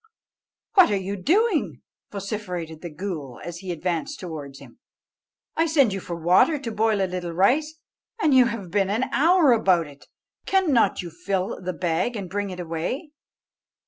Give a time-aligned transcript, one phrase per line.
[0.73, 4.79] "What are you doing?" vociferated the ghool, as he advanced towards him;
[5.55, 7.75] "I sent you for water to boil a little rice,
[8.19, 10.07] and you have been an hour about it.
[10.47, 13.11] Cannot you fill the bag and bring it away?"